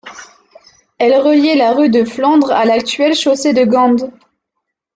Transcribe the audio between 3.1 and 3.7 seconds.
chaussée de